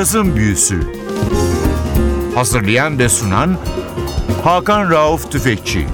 Cazın 0.00 0.36
Büyüsü 0.36 0.80
Hazırlayan 2.34 2.98
ve 2.98 3.08
sunan 3.08 3.58
Hakan 4.44 4.90
Rauf 4.90 5.32
Tüfekçi 5.32 5.86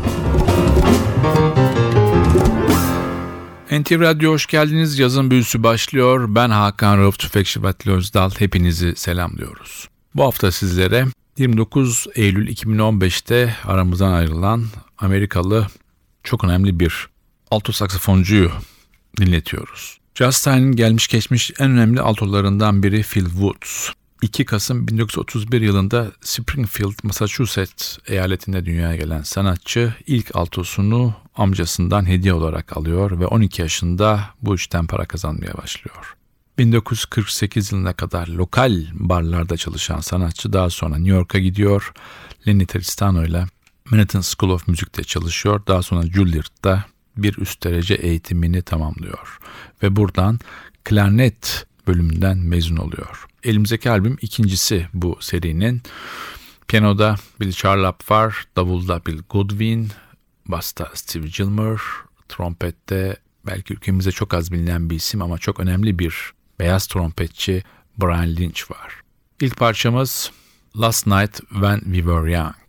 NTV 3.70 4.00
Radyo 4.00 4.32
hoş 4.32 4.46
geldiniz. 4.46 4.98
Yazın 4.98 5.30
büyüsü 5.30 5.62
başlıyor. 5.62 6.26
Ben 6.28 6.50
Hakan 6.50 6.98
Rauf 6.98 7.18
Tüfekçi 7.18 7.62
Vatili 7.62 7.92
Özdal. 7.92 8.30
Hepinizi 8.38 8.96
selamlıyoruz. 8.96 9.88
Bu 10.14 10.24
hafta 10.24 10.52
sizlere 10.52 11.06
29 11.38 12.06
Eylül 12.14 12.48
2015'te 12.48 13.56
aramızdan 13.64 14.12
ayrılan 14.12 14.64
Amerikalı 14.98 15.66
çok 16.24 16.44
önemli 16.44 16.80
bir 16.80 17.08
alto 17.50 17.72
saksafoncuyu 17.72 18.50
dinletiyoruz. 19.20 19.98
Justine'in 20.18 20.72
gelmiş 20.72 21.08
geçmiş 21.08 21.50
en 21.58 21.70
önemli 21.70 22.00
altolarından 22.00 22.82
biri 22.82 23.02
Phil 23.02 23.24
Woods. 23.24 23.88
2 24.22 24.44
Kasım 24.44 24.88
1931 24.88 25.60
yılında 25.60 26.12
Springfield, 26.20 26.94
Massachusetts 27.02 27.98
eyaletinde 28.06 28.66
dünyaya 28.66 28.96
gelen 28.96 29.22
sanatçı 29.22 29.94
ilk 30.06 30.36
altosunu 30.36 31.14
amcasından 31.34 32.08
hediye 32.08 32.34
olarak 32.34 32.76
alıyor 32.76 33.20
ve 33.20 33.26
12 33.26 33.62
yaşında 33.62 34.20
bu 34.42 34.54
işten 34.54 34.86
para 34.86 35.04
kazanmaya 35.04 35.54
başlıyor. 35.56 36.16
1948 36.58 37.72
yılına 37.72 37.92
kadar 37.92 38.28
lokal 38.28 38.84
barlarda 38.92 39.56
çalışan 39.56 40.00
sanatçı 40.00 40.52
daha 40.52 40.70
sonra 40.70 40.96
New 40.96 41.16
York'a 41.16 41.38
gidiyor. 41.38 41.92
Lenny 42.48 42.66
Tristano 42.66 43.24
ile 43.24 43.46
Manhattan 43.90 44.20
School 44.20 44.50
of 44.50 44.68
Music'te 44.68 45.04
çalışıyor. 45.04 45.60
Daha 45.66 45.82
sonra 45.82 46.02
Juilliard'da 46.02 46.84
bir 47.16 47.38
üst 47.38 47.64
derece 47.64 47.94
eğitimini 47.94 48.62
tamamlıyor. 48.62 49.38
Ve 49.82 49.96
buradan 49.96 50.38
klarnet 50.84 51.66
bölümünden 51.86 52.38
mezun 52.38 52.76
oluyor. 52.76 53.26
Elimizdeki 53.42 53.90
albüm 53.90 54.16
ikincisi 54.20 54.86
bu 54.94 55.18
serinin. 55.20 55.82
Piyanoda 56.68 57.16
Bill 57.40 57.52
Charlap 57.52 58.10
var, 58.10 58.44
davulda 58.56 59.06
Bill 59.06 59.22
Goodwin, 59.30 59.88
basta 60.46 60.90
Steve 60.94 61.26
Gilmer, 61.26 61.80
trompette 62.28 63.16
belki 63.46 63.74
ülkemizde 63.74 64.12
çok 64.12 64.34
az 64.34 64.52
bilinen 64.52 64.90
bir 64.90 64.96
isim 64.96 65.22
ama 65.22 65.38
çok 65.38 65.60
önemli 65.60 65.98
bir 65.98 66.32
beyaz 66.58 66.86
trompetçi 66.86 67.62
Brian 67.98 68.36
Lynch 68.36 68.70
var. 68.70 69.00
İlk 69.40 69.56
parçamız 69.56 70.30
Last 70.80 71.06
Night 71.06 71.36
When 71.36 71.78
We 71.78 71.96
Were 71.96 72.32
Young. 72.32 72.65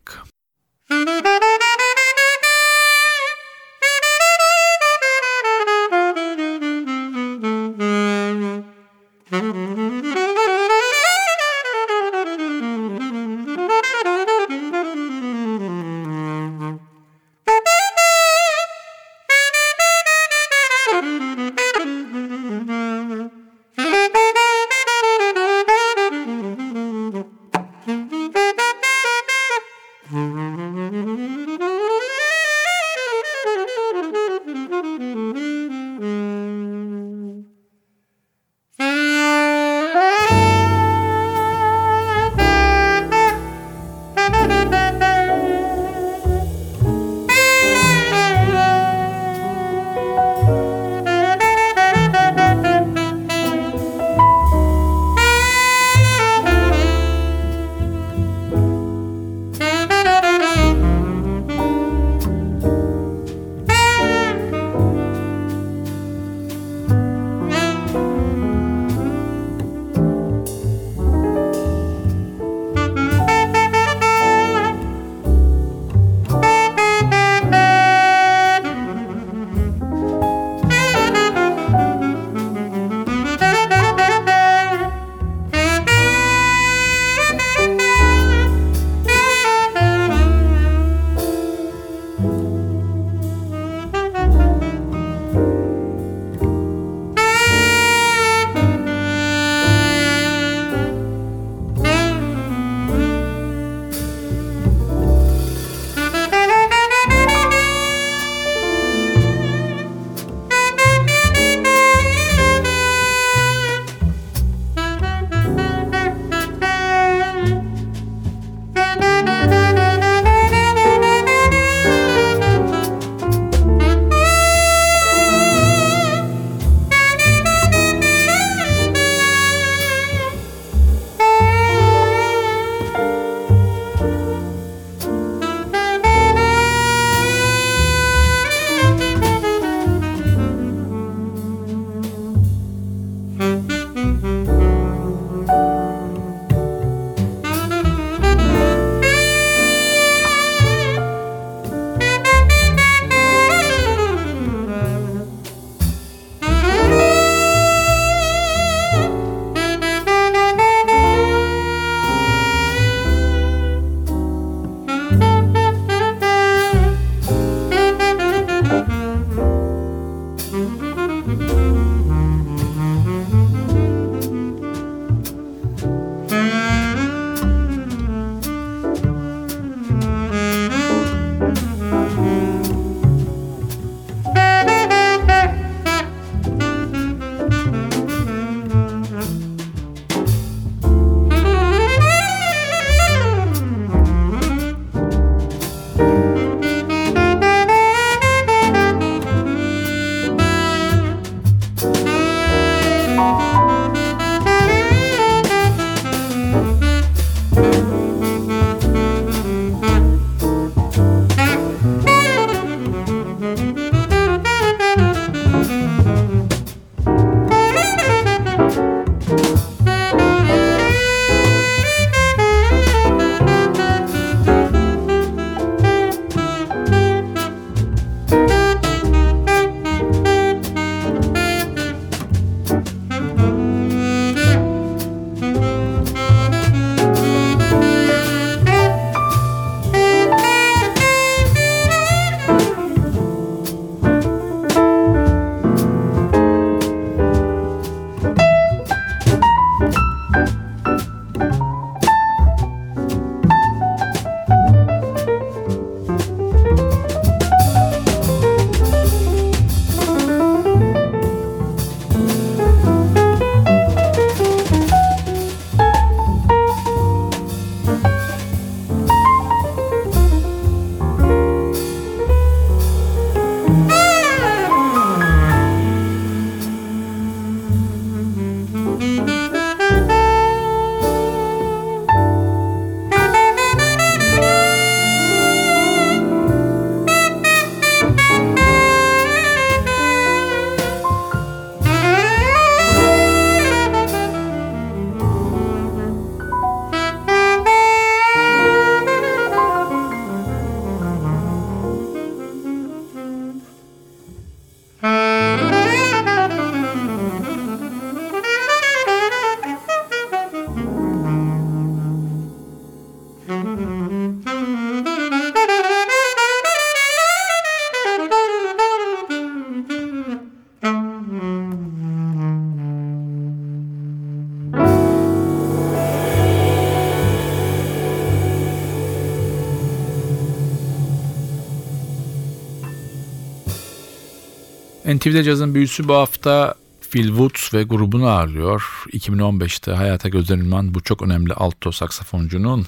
NTV'de 335.28 335.44
cazın 335.44 335.76
büyüsü 335.76 336.08
bu 336.08 336.14
hafta 336.14 336.76
Phil 337.12 337.28
Woods 337.28 337.74
ve 337.74 337.84
grubunu 337.84 338.28
ağırlıyor. 338.28 339.04
2015'te 339.12 339.92
hayata 339.92 340.30
gözlenilen 340.30 340.94
bu 340.94 341.02
çok 341.02 341.22
önemli 341.22 341.54
alto 341.54 341.92
saksafoncunun 341.92 342.86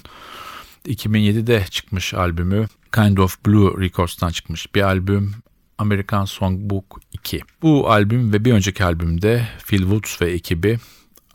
2007'de 0.88 1.66
çıkmış 1.70 2.14
albümü 2.14 2.68
Kind 2.92 3.18
of 3.18 3.46
Blue 3.46 3.86
Records'tan 3.86 4.30
çıkmış 4.30 4.76
bir 4.76 4.82
albüm 4.82 5.34
American 5.78 6.26
Songbook 6.26 7.02
2. 7.14 7.42
Bu 7.62 7.92
albüm 7.92 8.34
ve 8.34 8.46
bir 8.46 8.54
önceki 8.54 8.84
albümde 8.84 9.48
Phil 9.68 9.82
Woods 9.82 10.22
ve 10.22 10.32
ekibi 10.32 10.80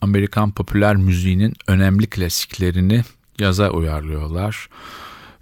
Amerikan 0.00 0.52
popüler 0.52 0.96
müziğinin 0.96 1.54
önemli 1.66 2.06
klasiklerini 2.06 3.02
yaza 3.38 3.70
uyarlıyorlar. 3.70 4.68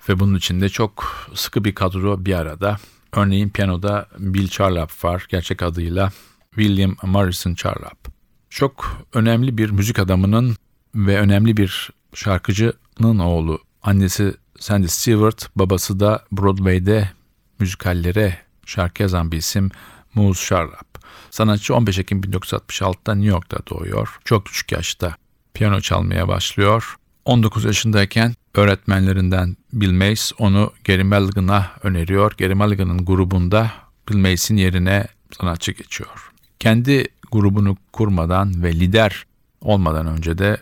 Ve 0.09 0.21
bunun 0.21 0.39
içinde 0.39 0.69
çok 0.69 1.27
sıkı 1.35 1.65
bir 1.65 1.75
kadro 1.75 2.25
bir 2.25 2.35
arada. 2.35 2.79
Örneğin 3.17 3.49
piyanoda 3.49 4.07
Bill 4.19 4.49
Charlap 4.49 5.05
var 5.05 5.27
gerçek 5.29 5.63
adıyla 5.63 6.13
William 6.55 6.97
Morrison 7.03 7.55
Charlap. 7.55 8.09
Çok 8.51 9.03
önemli 9.15 9.59
bir 9.59 9.71
müzik 9.71 9.99
adamının 9.99 10.57
ve 10.95 11.19
önemli 11.19 11.57
bir 11.57 11.91
şarkıcının 12.15 13.19
oğlu. 13.19 13.59
Annesi 13.83 14.35
Sandy 14.59 14.87
Stewart, 14.87 15.51
babası 15.57 16.01
da 16.01 16.25
Broadway'de 16.33 17.11
müzikallere 17.59 18.39
şarkı 18.67 19.03
yazan 19.03 19.33
bir 19.33 19.37
isim 19.37 19.71
Moose 20.15 20.47
Charlap. 20.47 21.05
Sanatçı 21.31 21.75
15 21.75 21.99
Ekim 21.99 22.21
1966'da 22.21 23.15
New 23.15 23.31
York'ta 23.31 23.59
doğuyor. 23.71 24.19
Çok 24.25 24.47
küçük 24.47 24.73
yaşta 24.73 25.17
piyano 25.55 25.81
çalmaya 25.81 26.29
başlıyor. 26.29 26.97
19 27.25 27.65
yaşındayken 27.65 28.35
öğretmenlerinden 28.55 29.57
Bill 29.73 29.93
Mays 29.93 30.33
onu 30.39 30.73
Gary 30.85 31.03
Mulligan'a 31.03 31.71
öneriyor. 31.83 32.35
Gary 32.39 32.55
Mulligan'ın 32.55 33.05
grubunda 33.05 33.73
Bill 34.09 34.17
Mays'in 34.17 34.57
yerine 34.57 35.07
sanatçı 35.41 35.73
geçiyor. 35.73 36.31
Kendi 36.59 37.07
grubunu 37.33 37.77
kurmadan 37.93 38.63
ve 38.63 38.73
lider 38.73 39.27
olmadan 39.61 40.07
önce 40.07 40.39
de 40.39 40.57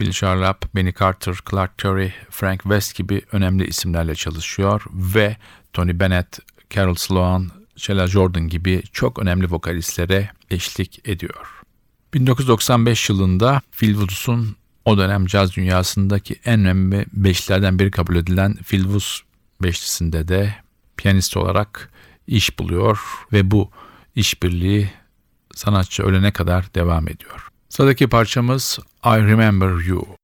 Bill 0.00 0.10
Charlap, 0.10 0.74
Benny 0.74 0.92
Carter, 1.00 1.36
Clark 1.50 1.78
Terry, 1.78 2.12
Frank 2.30 2.62
West 2.62 2.94
gibi 2.94 3.22
önemli 3.32 3.66
isimlerle 3.66 4.14
çalışıyor 4.14 4.84
ve 4.92 5.36
Tony 5.72 6.00
Bennett, 6.00 6.38
Carol 6.74 6.94
Sloan, 6.94 7.50
Sheila 7.76 8.06
Jordan 8.06 8.48
gibi 8.48 8.82
çok 8.92 9.18
önemli 9.18 9.50
vokalistlere 9.50 10.30
eşlik 10.50 11.08
ediyor. 11.08 11.62
1995 12.14 13.10
yılında 13.10 13.60
Phil 13.78 13.92
Woods'un 13.92 14.56
o 14.84 14.98
dönem 14.98 15.26
caz 15.26 15.56
dünyasındaki 15.56 16.40
en 16.44 16.60
önemli 16.60 17.06
beşlilerden 17.12 17.78
biri 17.78 17.90
kabul 17.90 18.16
edilen 18.16 18.54
Phil 18.54 18.82
Woods 18.82 19.20
beşlisinde 19.62 20.28
de 20.28 20.54
piyanist 20.96 21.36
olarak 21.36 21.90
iş 22.26 22.58
buluyor 22.58 22.98
ve 23.32 23.50
bu 23.50 23.70
işbirliği 24.16 24.90
sanatçı 25.54 26.02
ölene 26.02 26.32
kadar 26.32 26.74
devam 26.74 27.08
ediyor. 27.08 27.48
Sıradaki 27.68 28.08
parçamız 28.08 28.78
I 29.04 29.16
Remember 29.16 29.84
You. 29.86 30.21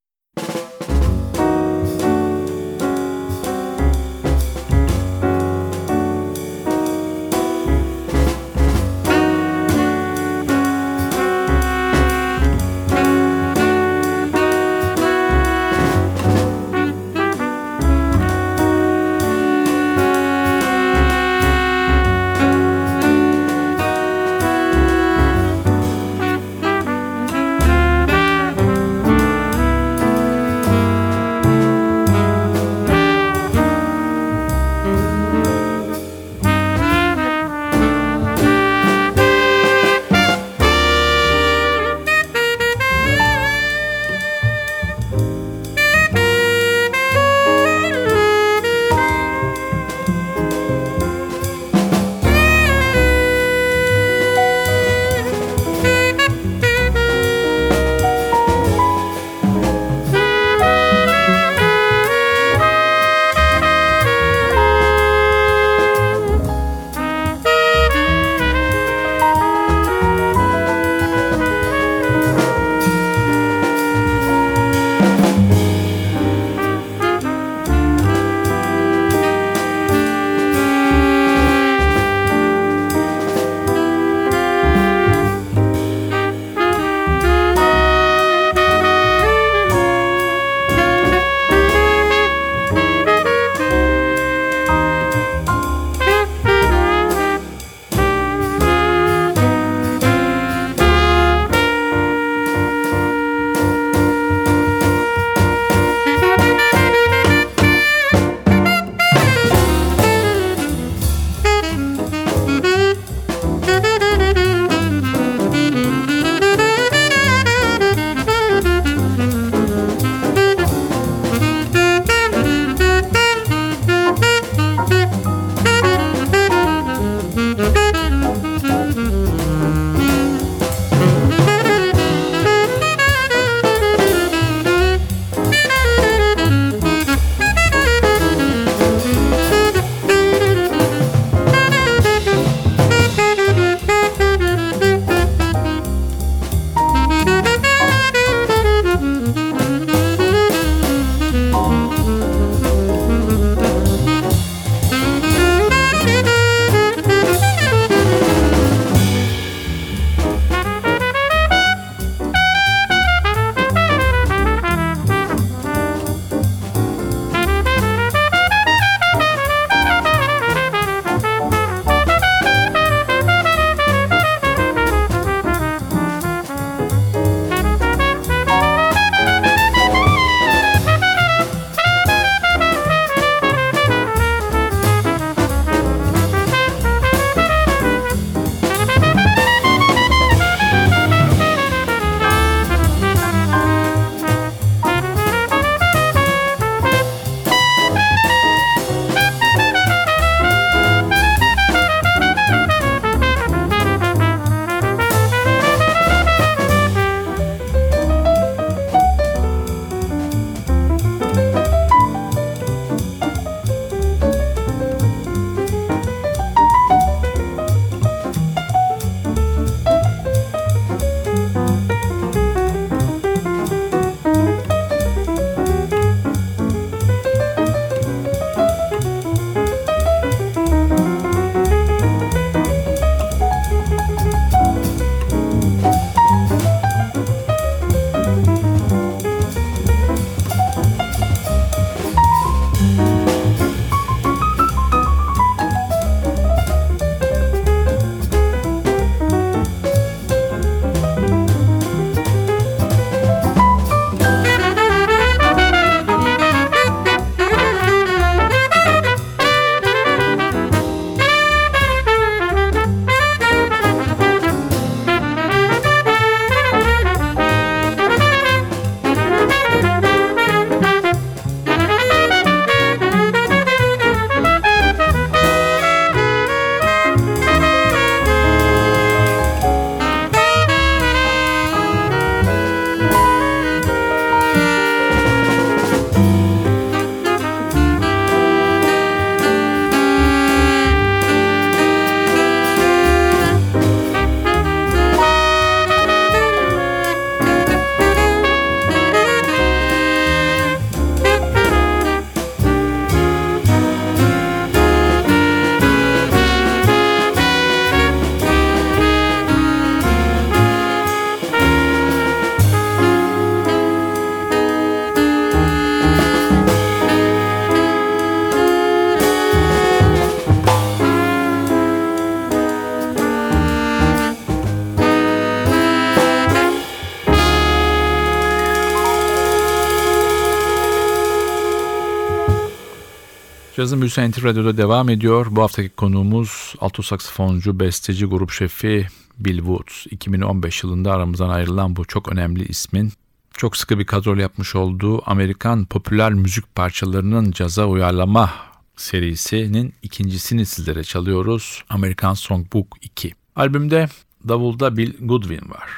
Cazın 333.79 334.01
Büyüsü 334.01 334.31
NTV 334.31 334.45
Radyo'da 334.45 334.77
devam 334.77 335.09
ediyor. 335.09 335.47
Bu 335.51 335.63
haftaki 335.63 335.89
konuğumuz 335.89 336.75
alto 336.81 337.03
saksafoncu, 337.03 337.81
besteci, 337.81 338.27
grup 338.27 338.51
şefi 338.51 339.07
Bill 339.39 339.57
Woods. 339.57 340.07
2015 340.11 340.83
yılında 340.85 341.13
aramızdan 341.13 341.49
ayrılan 341.49 341.97
bu 341.97 342.05
çok 342.05 342.33
önemli 342.33 342.65
ismin 342.65 343.13
çok 343.53 343.77
sıkı 343.77 343.99
bir 343.99 344.05
kadrol 344.05 344.39
yapmış 344.39 344.75
olduğu 344.75 345.31
Amerikan 345.31 345.85
popüler 345.85 346.33
müzik 346.33 346.75
parçalarının 346.75 347.51
caza 347.51 347.87
uyarlama 347.87 348.51
serisinin 348.97 349.95
ikincisini 350.03 350.67
sizlere 350.67 351.05
çalıyoruz. 351.05 351.85
American 351.89 352.35
Songbook 352.35 352.97
2. 353.03 353.35
Albümde 353.57 354.09
davulda 354.49 354.97
Bill 354.97 355.13
Goodwin 355.21 355.71
var. 355.71 355.91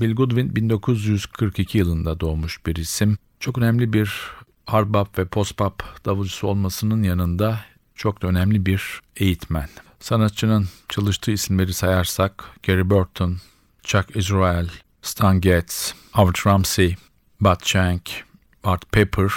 Bill 0.00 0.14
Goodwin 0.14 0.56
1942 0.56 1.78
yılında 1.78 2.20
doğmuş 2.20 2.66
bir 2.66 2.76
isim. 2.76 3.18
Çok 3.40 3.58
önemli 3.58 3.92
bir 3.92 4.36
hard 4.66 4.94
bop 4.94 5.18
ve 5.18 5.24
post 5.24 5.58
bop 5.58 5.82
davulcusu 6.04 6.46
olmasının 6.46 7.02
yanında 7.02 7.60
çok 7.94 8.22
da 8.22 8.26
önemli 8.26 8.66
bir 8.66 9.00
eğitmen. 9.16 9.68
Sanatçının 10.00 10.68
çalıştığı 10.88 11.30
isimleri 11.30 11.74
sayarsak 11.74 12.44
Gary 12.62 12.90
Burton, 12.90 13.36
Chuck 13.82 14.16
Israel, 14.16 14.68
Stan 15.02 15.40
Getz, 15.40 15.94
Howard 16.12 16.46
Ramsey, 16.46 16.96
Bud 17.40 17.64
Shank, 17.64 18.10
Art 18.64 18.92
Pepper 18.92 19.30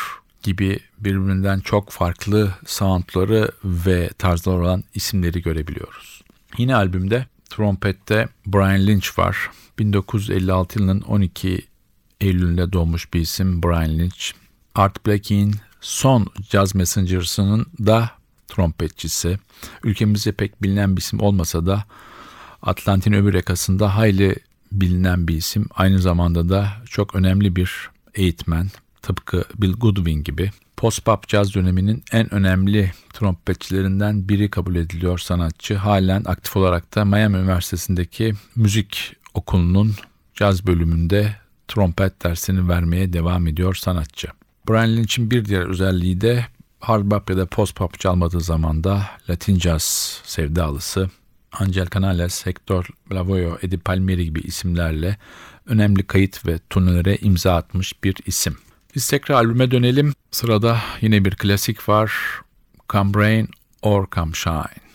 gibi 0.44 0.80
birbirinden 1.00 1.60
çok 1.60 1.90
farklı 1.90 2.54
soundları 2.66 3.52
ve 3.64 4.10
tarzlar 4.18 4.60
olan 4.60 4.84
isimleri 4.94 5.42
görebiliyoruz. 5.42 6.22
Yine 6.58 6.76
albümde 6.76 7.26
trompette 7.50 8.30
Brian 8.46 8.88
Lynch 8.88 9.20
var. 9.20 9.50
1956 9.80 10.80
yılının 10.80 11.02
12 11.02 11.62
Eylül'ünde 12.22 12.74
doğmuş 12.74 13.14
bir 13.14 13.20
isim 13.20 13.64
Brian 13.64 14.00
Lynch. 14.00 14.32
Art 14.76 15.06
Blakey'in 15.06 15.56
son 15.82 16.28
Jazz 16.50 16.76
Messengers'ının 16.76 17.66
da 17.86 18.12
trompetçisi. 18.48 19.40
Ülkemizde 19.84 20.32
pek 20.32 20.64
bilinen 20.64 20.96
bir 20.96 21.02
isim 21.02 21.20
olmasa 21.20 21.66
da 21.66 21.86
Atlantin 22.62 23.14
öbür 23.14 23.34
yakasında 23.34 23.96
hayli 23.96 24.36
bilinen 24.72 25.28
bir 25.28 25.36
isim. 25.36 25.68
Aynı 25.76 26.00
zamanda 26.00 26.50
da 26.50 26.70
çok 26.86 27.16
önemli 27.16 27.56
bir 27.56 27.90
eğitmen. 28.16 28.70
Tıpkı 29.02 29.44
Bill 29.58 29.74
Goodwin 29.74 30.24
gibi. 30.24 30.52
Post-pop 30.78 31.28
caz 31.28 31.56
döneminin 31.56 32.04
en 32.12 32.34
önemli 32.34 32.92
trompetçilerinden 33.14 34.30
biri 34.30 34.50
kabul 34.50 34.76
ediliyor 34.76 35.18
sanatçı. 35.18 35.76
Halen 35.76 36.24
aktif 36.26 36.56
olarak 36.58 36.96
da 36.96 37.06
Miami 37.06 37.38
Üniversitesi'ndeki 37.38 38.34
müzik 38.56 39.16
okulunun 39.34 39.96
caz 40.36 40.68
bölümünde 40.68 41.36
trompet 41.68 42.24
dersini 42.24 42.70
vermeye 42.70 43.14
devam 43.14 43.48
ediyor 43.48 43.76
sanatçı. 43.76 44.28
Brian 44.70 44.98
Lynch'in 44.98 45.32
bir 45.32 45.46
diğer 45.46 45.62
özelliği 45.62 46.22
de 46.22 46.46
hard 46.80 47.12
bop 47.12 47.30
ya 47.30 47.38
da 47.38 47.46
post 47.46 47.76
pop 47.76 48.00
çalmadığı 48.00 48.42
zaman 48.42 48.84
da 48.84 49.06
Latin 49.30 49.60
jazz 49.60 50.22
sevdalısı. 50.26 51.10
Angel 51.52 51.88
Canales, 51.94 52.46
Hector 52.46 52.88
Lavoe, 53.12 53.58
Eddie 53.62 53.80
Palmieri 53.80 54.26
gibi 54.26 54.40
isimlerle 54.40 55.18
önemli 55.66 56.04
kayıt 56.04 56.46
ve 56.48 56.60
turnelere 56.70 57.16
imza 57.16 57.56
atmış 57.56 58.04
bir 58.04 58.16
isim. 58.26 58.58
Biz 58.96 59.10
tekrar 59.10 59.36
albüme 59.36 59.72
dönelim. 59.72 60.14
Sırada 60.32 60.80
yine 61.02 61.26
bir 61.26 61.36
klasik 61.36 61.90
var. 61.90 62.14
Come 62.90 63.12
Rain 63.16 63.50
or 63.82 64.06
Come 64.16 64.34
Shine. 64.34 64.90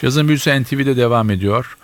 Cazın 0.00 0.28
Büyüsü 0.28 0.62
NTV'de 0.62 0.96
devam 0.96 1.30
ediyor. 1.30 1.76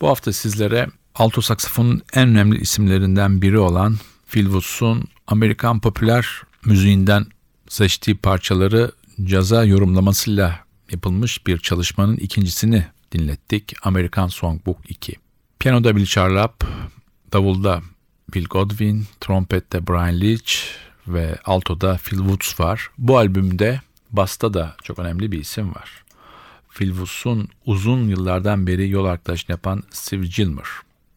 Bu 0.00 0.08
hafta 0.08 0.32
sizlere 0.32 0.86
alto 1.14 1.40
saksafonun 1.40 2.02
en 2.14 2.28
önemli 2.28 2.60
isimlerinden 2.60 3.42
biri 3.42 3.58
olan 3.58 3.96
Phil 4.28 4.44
Woods'un 4.44 5.04
Amerikan 5.26 5.80
popüler 5.80 6.26
müziğinden 6.64 7.26
seçtiği 7.68 8.16
parçaları 8.16 8.92
caza 9.24 9.64
yorumlamasıyla 9.64 10.58
yapılmış 10.92 11.46
bir 11.46 11.58
çalışmanın 11.58 12.16
ikincisini 12.16 12.86
dinlettik. 13.12 13.74
Amerikan 13.82 14.28
Songbook 14.28 14.78
2. 14.88 15.16
Piyanoda 15.58 15.96
Bill 15.96 16.06
Charlap, 16.06 16.64
davulda 17.32 17.82
Bill 18.34 18.44
Godwin, 18.44 19.06
trompette 19.20 19.86
Brian 19.86 20.20
Leach 20.20 20.52
ve 21.08 21.38
altoda 21.44 21.96
Phil 21.96 22.18
Woods 22.18 22.60
var. 22.60 22.90
Bu 22.98 23.18
albümde 23.18 23.80
basta 24.12 24.54
da 24.54 24.76
çok 24.82 24.98
önemli 24.98 25.32
bir 25.32 25.38
isim 25.38 25.74
var. 25.74 26.04
Phil 26.70 26.88
Woods'un 26.88 27.48
uzun 27.66 28.08
yıllardan 28.08 28.66
beri 28.66 28.88
yol 28.88 29.04
arkadaşını 29.04 29.50
yapan 29.50 29.82
Steve 29.90 30.26
Gilmer. 30.26 30.66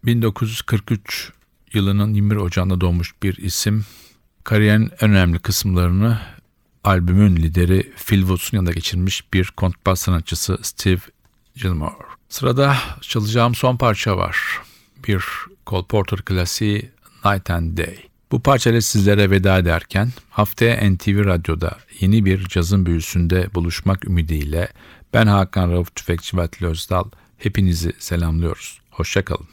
1943 0.05 1.31
yılının 1.73 2.13
21 2.13 2.35
Ocağı'nda 2.35 2.81
doğmuş 2.81 3.13
bir 3.23 3.37
isim. 3.37 3.85
Kariyerin 4.43 4.91
önemli 5.01 5.39
kısımlarını 5.39 6.19
albümün 6.83 7.35
lideri 7.35 7.93
Phil 8.05 8.25
yanında 8.53 8.71
geçirmiş 8.71 9.33
bir 9.33 9.45
kontrbas 9.45 10.01
sanatçısı 10.01 10.57
Steve 10.61 11.01
Gilmore. 11.55 11.93
Sırada 12.29 12.77
çalacağım 13.01 13.55
son 13.55 13.77
parça 13.77 14.17
var. 14.17 14.37
Bir 15.07 15.23
Cole 15.67 15.85
Porter 15.87 16.21
klasiği 16.21 16.91
Night 17.25 17.49
and 17.49 17.77
Day. 17.77 18.12
Bu 18.33 18.39
parçayla 18.39 18.81
sizlere 18.81 19.31
veda 19.31 19.57
ederken 19.57 20.09
haftaya 20.29 20.91
NTV 20.91 21.25
Radyo'da 21.25 21.77
yeni 21.99 22.25
bir 22.25 22.43
cazın 22.43 22.85
büyüsünde 22.85 23.47
buluşmak 23.53 24.05
ümidiyle 24.05 24.67
ben 25.13 25.27
Hakan 25.27 25.71
Rauf 25.71 25.95
Tüfekçi 25.95 26.37
ve 26.37 26.49
Özdal 26.61 27.03
hepinizi 27.37 27.93
selamlıyoruz. 27.99 28.81
Hoşçakalın. 28.91 29.52